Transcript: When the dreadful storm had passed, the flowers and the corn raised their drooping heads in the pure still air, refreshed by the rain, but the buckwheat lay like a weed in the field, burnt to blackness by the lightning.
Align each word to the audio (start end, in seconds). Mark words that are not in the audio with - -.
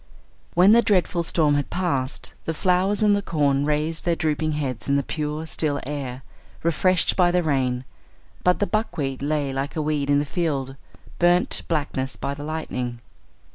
When 0.55 0.71
the 0.71 0.81
dreadful 0.81 1.21
storm 1.21 1.53
had 1.53 1.69
passed, 1.69 2.33
the 2.45 2.55
flowers 2.55 3.03
and 3.03 3.15
the 3.15 3.21
corn 3.21 3.65
raised 3.67 4.03
their 4.03 4.15
drooping 4.15 4.53
heads 4.53 4.89
in 4.89 4.95
the 4.95 5.03
pure 5.03 5.45
still 5.45 5.79
air, 5.85 6.23
refreshed 6.63 7.15
by 7.15 7.29
the 7.29 7.43
rain, 7.43 7.85
but 8.43 8.57
the 8.57 8.65
buckwheat 8.65 9.21
lay 9.21 9.53
like 9.53 9.75
a 9.75 9.81
weed 9.83 10.09
in 10.09 10.17
the 10.17 10.25
field, 10.25 10.75
burnt 11.19 11.51
to 11.51 11.63
blackness 11.65 12.15
by 12.15 12.33
the 12.33 12.43
lightning. 12.43 12.99